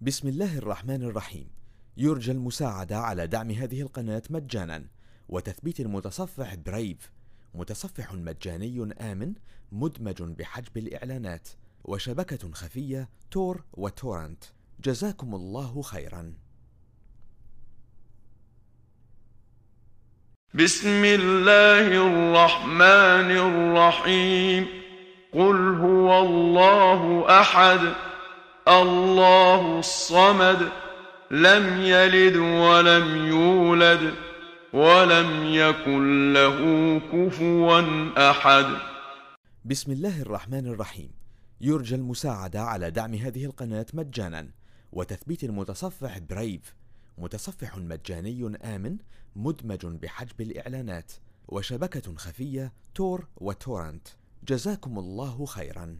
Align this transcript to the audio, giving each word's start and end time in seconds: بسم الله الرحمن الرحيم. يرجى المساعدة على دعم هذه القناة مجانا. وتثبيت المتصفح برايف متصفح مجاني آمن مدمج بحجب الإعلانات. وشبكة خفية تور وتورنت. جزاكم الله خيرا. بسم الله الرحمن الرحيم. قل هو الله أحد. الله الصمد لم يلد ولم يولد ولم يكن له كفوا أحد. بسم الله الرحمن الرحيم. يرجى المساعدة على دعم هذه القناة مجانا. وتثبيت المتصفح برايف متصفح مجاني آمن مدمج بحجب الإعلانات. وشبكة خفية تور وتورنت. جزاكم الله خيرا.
بسم 0.00 0.28
الله 0.28 0.58
الرحمن 0.58 1.02
الرحيم. 1.02 1.48
يرجى 1.96 2.32
المساعدة 2.32 2.98
على 2.98 3.26
دعم 3.26 3.50
هذه 3.50 3.80
القناة 3.80 4.22
مجانا. 4.30 4.84
وتثبيت 5.28 5.80
المتصفح 5.80 6.54
برايف 6.54 7.12
متصفح 7.54 8.12
مجاني 8.14 8.94
آمن 9.00 9.32
مدمج 9.72 10.22
بحجب 10.22 10.76
الإعلانات. 10.76 11.48
وشبكة 11.84 12.52
خفية 12.52 13.08
تور 13.30 13.64
وتورنت. 13.72 14.44
جزاكم 14.84 15.34
الله 15.34 15.82
خيرا. 15.82 16.34
بسم 20.54 21.04
الله 21.04 21.86
الرحمن 21.86 23.30
الرحيم. 23.30 24.66
قل 25.32 25.74
هو 25.74 26.26
الله 26.26 27.26
أحد. 27.40 27.94
الله 28.68 29.78
الصمد 29.78 30.72
لم 31.30 31.80
يلد 31.80 32.36
ولم 32.36 33.26
يولد 33.26 34.14
ولم 34.72 35.44
يكن 35.44 36.32
له 36.32 36.58
كفوا 37.12 38.30
أحد. 38.30 38.66
بسم 39.64 39.92
الله 39.92 40.22
الرحمن 40.22 40.66
الرحيم. 40.66 41.10
يرجى 41.60 41.94
المساعدة 41.94 42.62
على 42.62 42.90
دعم 42.90 43.14
هذه 43.14 43.44
القناة 43.44 43.86
مجانا. 43.94 44.50
وتثبيت 44.92 45.44
المتصفح 45.44 46.18
برايف 46.18 46.74
متصفح 47.18 47.76
مجاني 47.76 48.56
آمن 48.64 48.96
مدمج 49.36 49.86
بحجب 49.86 50.40
الإعلانات. 50.40 51.12
وشبكة 51.48 52.14
خفية 52.16 52.72
تور 52.94 53.28
وتورنت. 53.36 54.08
جزاكم 54.48 54.98
الله 54.98 55.46
خيرا. 55.46 55.98